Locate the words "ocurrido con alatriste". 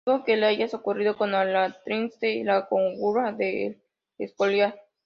0.79-2.31